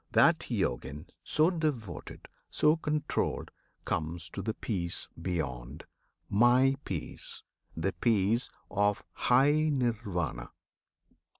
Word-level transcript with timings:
That 0.13 0.49
Yojin, 0.49 1.05
so 1.23 1.51
devoted, 1.51 2.27
so 2.49 2.75
controlled, 2.75 3.51
Comes 3.85 4.31
to 4.31 4.41
the 4.41 4.55
peace 4.55 5.07
beyond, 5.21 5.83
My 6.27 6.75
peace, 6.85 7.43
the 7.77 7.93
peace 7.93 8.49
Of 8.71 9.03
high 9.11 9.69
Nirvana! 9.69 10.49